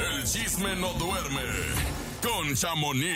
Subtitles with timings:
[0.00, 1.42] El chisme no duerme
[2.22, 3.10] con Chamonix.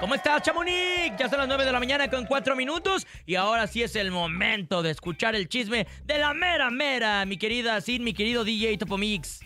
[0.00, 1.16] ¿Cómo estás, Chamonix?
[1.18, 4.10] Ya son las 9 de la mañana con 4 minutos y ahora sí es el
[4.10, 8.76] momento de escuchar el chisme de la mera mera, mi querida Sid, mi querido DJ
[8.78, 9.40] Topomix.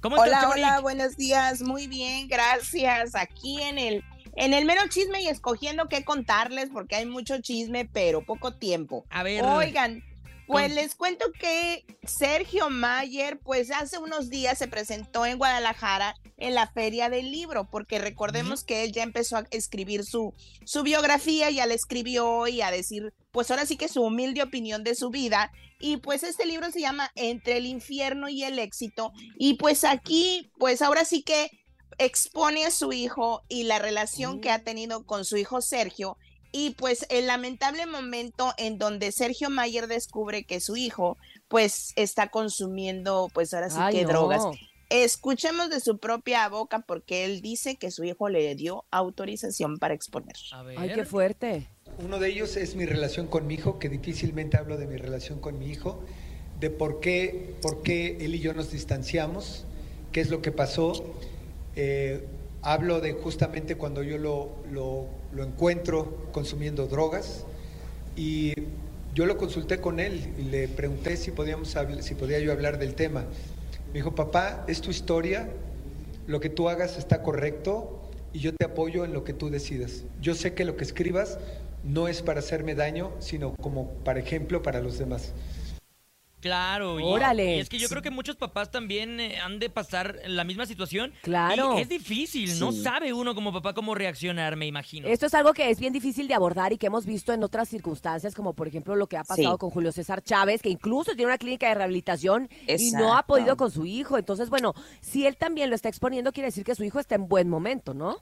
[0.00, 1.62] ¿Cómo estás, Hola, hola, buenos días.
[1.62, 3.14] Muy bien, gracias.
[3.16, 4.04] Aquí en el
[4.36, 9.06] en el mero chisme y escogiendo qué contarles porque hay mucho chisme, pero poco tiempo.
[9.10, 9.44] A ver.
[9.44, 10.02] Oigan,
[10.46, 16.54] pues les cuento que Sergio Mayer, pues hace unos días se presentó en Guadalajara en
[16.54, 20.34] la Feria del Libro, porque recordemos que él ya empezó a escribir su,
[20.64, 24.84] su biografía, ya la escribió y a decir, pues ahora sí que su humilde opinión
[24.84, 25.52] de su vida.
[25.80, 29.12] Y pues este libro se llama Entre el infierno y el éxito.
[29.38, 31.50] Y pues aquí, pues ahora sí que
[31.98, 34.64] expone a su hijo y la relación que ha mm.
[34.64, 36.16] tenido con su hijo Sergio
[36.56, 41.18] y pues el lamentable momento en donde Sergio Mayer descubre que su hijo
[41.48, 44.44] pues está consumiendo pues ahora sí que drogas.
[44.88, 49.94] Escuchemos de su propia boca porque él dice que su hijo le dio autorización para
[49.94, 50.36] exponer.
[50.78, 51.66] Ay, qué fuerte.
[51.98, 55.40] Uno de ellos es mi relación con mi hijo, que difícilmente hablo de mi relación
[55.40, 56.04] con mi hijo,
[56.60, 59.64] de por qué, por qué él y yo nos distanciamos,
[60.12, 61.04] qué es lo que pasó.
[61.74, 62.24] Eh,
[62.66, 65.06] Hablo de justamente cuando yo lo, lo,
[65.44, 67.44] encuentro consumiendo drogas
[68.16, 68.54] y
[69.14, 72.94] yo lo consulté con él y le pregunté si, podíamos si podía yo hablar del
[72.94, 73.26] tema.
[73.88, 75.50] Me dijo, papá, es tu historia,
[76.26, 78.00] lo que tú hagas está correcto
[78.32, 80.04] y yo te apoyo en lo que tú decidas.
[80.22, 81.38] Yo sé que lo que escribas
[81.84, 85.34] no es para hacerme daño, sino como para ejemplo para los demás.
[86.44, 87.56] Claro, Órale.
[87.56, 90.66] Y, es que yo creo que muchos papás también eh, han de pasar la misma
[90.66, 91.14] situación.
[91.22, 91.78] Claro.
[91.78, 95.08] Y es difícil, no sabe uno como papá cómo reaccionar, me imagino.
[95.08, 97.70] Esto es algo que es bien difícil de abordar y que hemos visto en otras
[97.70, 101.26] circunstancias, como por ejemplo lo que ha pasado con Julio César Chávez, que incluso tiene
[101.26, 104.18] una clínica de rehabilitación y no ha podido con su hijo.
[104.18, 107.26] Entonces, bueno, si él también lo está exponiendo, quiere decir que su hijo está en
[107.26, 108.18] buen momento, ¿no?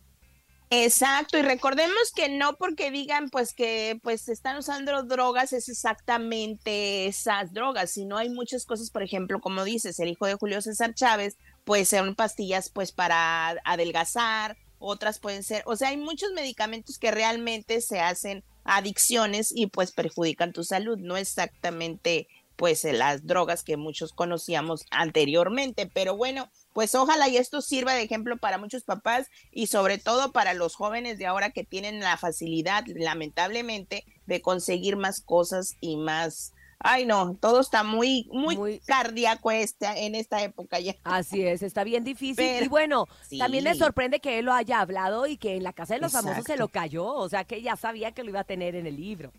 [0.75, 7.05] Exacto, y recordemos que no porque digan pues que pues están usando drogas es exactamente
[7.05, 10.95] esas drogas, sino hay muchas cosas, por ejemplo, como dices, el hijo de Julio César
[10.95, 16.99] Chávez, pues son pastillas pues para adelgazar, otras pueden ser, o sea, hay muchos medicamentos
[16.99, 23.63] que realmente se hacen adicciones y pues perjudican tu salud, no exactamente pues las drogas
[23.63, 28.85] que muchos conocíamos anteriormente, pero bueno, pues ojalá y esto sirva de ejemplo para muchos
[28.85, 34.41] papás y sobre todo para los jóvenes de ahora que tienen la facilidad, lamentablemente, de
[34.41, 36.53] conseguir más cosas y más
[36.85, 40.97] Ay, no, todo está muy, muy, cardíaco esta, en esta época ya.
[41.05, 42.65] Así es, está bien difícil.
[42.65, 43.07] y bueno,
[43.39, 46.11] también le sorprende que él lo haya hablado y que en la casa de los
[46.11, 48.89] famosos se lo cayó, o sea que ya sabía que lo iba a tener en
[48.89, 49.33] el libro.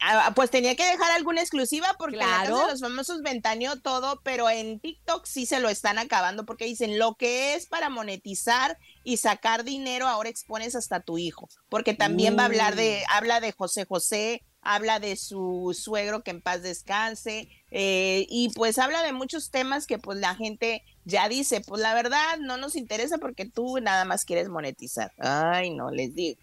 [0.00, 4.20] Ah, pues tenía que dejar alguna exclusiva porque la casa de los famosos ventaneó todo,
[4.22, 8.78] pero en TikTok sí se lo están acabando porque dicen lo que es para monetizar
[9.02, 13.12] y sacar dinero, ahora expones hasta tu hijo, porque también va a hablar de, mm.
[13.16, 18.78] habla de José José, habla de su suegro que en paz descanse, eh, y pues
[18.78, 22.76] habla de muchos temas que pues la gente ya dice, pues la verdad no nos
[22.76, 25.12] interesa porque tú nada más quieres monetizar.
[25.18, 26.38] Ay, no les digo.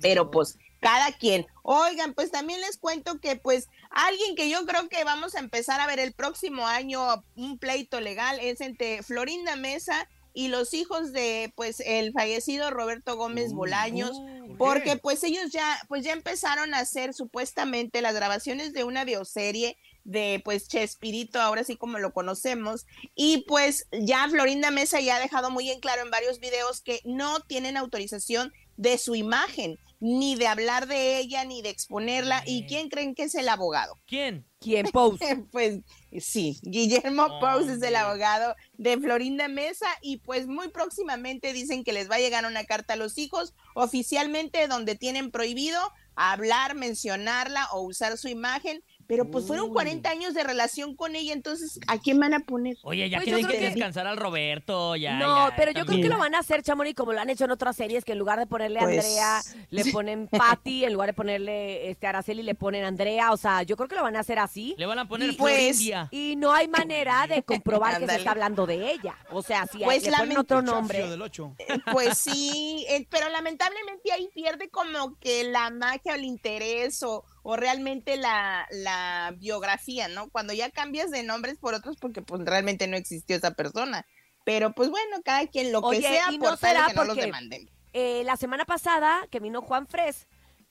[0.00, 1.46] Pero pues cada quien.
[1.62, 5.80] Oigan, pues también les cuento que pues alguien que yo creo que vamos a empezar
[5.80, 11.12] a ver el próximo año un pleito legal es entre Florinda Mesa y los hijos
[11.12, 14.20] de pues el fallecido Roberto Gómez Bolaños,
[14.58, 19.78] porque pues ellos ya pues ya empezaron a hacer supuestamente las grabaciones de una bioserie
[20.04, 25.20] de pues Chespirito, ahora sí como lo conocemos, y pues ya Florinda Mesa ya ha
[25.20, 30.36] dejado muy en claro en varios videos que no tienen autorización de su imagen ni
[30.36, 32.42] de hablar de ella, ni de exponerla.
[32.46, 33.98] ¿Y quién creen que es el abogado?
[34.06, 34.46] ¿Quién?
[34.60, 34.86] ¿Quién?
[34.92, 35.44] Pose.
[35.52, 35.80] pues
[36.18, 41.92] sí, Guillermo oh, es el abogado de Florinda Mesa y pues muy próximamente dicen que
[41.92, 45.78] les va a llegar una carta a los hijos oficialmente donde tienen prohibido
[46.14, 51.32] hablar, mencionarla o usar su imagen pero pues fueron 40 años de relación con ella,
[51.32, 52.76] entonces ¿a quién van a poner?
[52.82, 55.18] Oye, ya pues que descansar al Roberto, ya.
[55.18, 57.50] No, pero yo creo que lo van a hacer, Chamoni, como lo han hecho en
[57.50, 61.14] otras series, que en lugar de ponerle pues, Andrea, le ponen Patty, en lugar de
[61.14, 63.32] ponerle este Araceli, le ponen Andrea.
[63.32, 64.74] O sea, yo creo que lo van a hacer así.
[64.78, 65.80] Le van a poner y, pues,
[66.10, 69.16] Y no hay manera de comprobar que se está hablando de ella.
[69.30, 71.08] O sea, si pues, le ponen otro nombre.
[71.08, 71.54] Del 8.
[71.58, 77.02] Eh, pues sí, eh, pero lamentablemente ahí pierde como que la magia o el interés
[77.02, 80.28] o o realmente la, la biografía, ¿no?
[80.30, 84.04] Cuando ya cambias de nombres por otros porque pues realmente no existió esa persona.
[84.44, 87.70] Pero pues bueno, cada quien lo que sea por no que no los demanden.
[87.92, 90.26] Eh, la semana pasada que vino Juan Fres,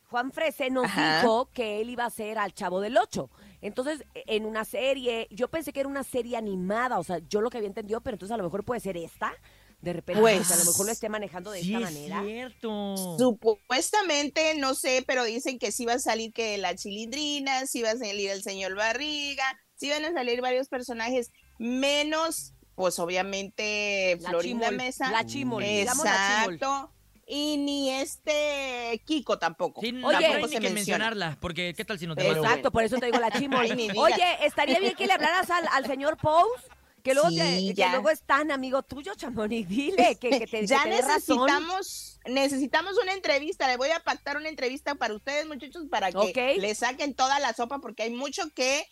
[0.09, 3.29] Juan Frese nos dijo que él iba a ser al Chavo del Ocho.
[3.61, 7.49] Entonces, en una serie, yo pensé que era una serie animada, o sea, yo lo
[7.49, 9.33] que había entendido, pero entonces a lo mejor puede ser esta.
[9.81, 12.21] De repente, pues, a lo mejor lo esté manejando de esta manera.
[12.21, 13.17] Es cierto.
[13.17, 17.91] Supuestamente, no sé, pero dicen que sí va a salir que la chilindrina, sí va
[17.91, 19.45] a salir el señor Barriga,
[19.75, 25.11] sí van a salir varios personajes, menos, pues obviamente, Florinda Mesa.
[25.11, 26.91] La chimol, Exacto
[27.27, 29.81] y ni este Kiko tampoco.
[29.81, 33.07] Sí, Oye, hay que mencionarla, porque ¿qué tal si no te Exacto, por eso te
[33.07, 33.65] digo la chimol.
[33.97, 36.67] Oye, estaría bien que le hablaras al, señor Pose.
[37.05, 42.19] Que luego, que luego es tan amigo tuyo, Chamonix, dile que, que te Ya necesitamos,
[42.25, 46.73] necesitamos una entrevista, le voy a pactar una entrevista para ustedes, muchachos, para que le
[46.73, 48.87] saquen toda la sopa, porque hay mucho que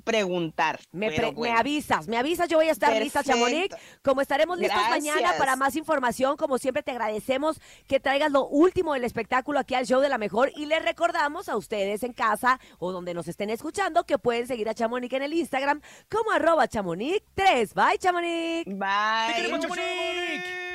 [0.00, 0.80] preguntar.
[0.92, 1.08] Me,
[1.52, 3.74] avisas, me avisas, yo voy a estar lista, Chamonix.
[4.02, 8.94] Como estaremos listos mañana para más información, como siempre te agradecemos que traigas lo último
[8.94, 12.60] del espectáculo aquí al show de la mejor y les recordamos a ustedes en casa
[12.78, 15.80] o donde nos estén escuchando que pueden seguir a Chamonix en el Instagram
[16.10, 17.74] como arroba Chamonix 3.
[17.74, 18.64] Bye, Chamonix.
[18.66, 19.26] Bye.
[19.28, 20.71] Te queremos, Chamonix.